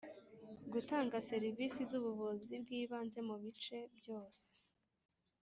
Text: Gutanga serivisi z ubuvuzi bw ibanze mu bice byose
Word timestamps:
Gutanga 0.73 1.23
serivisi 1.29 1.79
z 1.89 1.91
ubuvuzi 1.99 2.53
bw 2.63 2.69
ibanze 2.81 3.19
mu 3.27 3.35
bice 3.41 3.77
byose 3.97 4.45